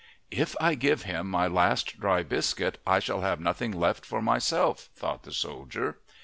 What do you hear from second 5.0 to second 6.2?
the soldier.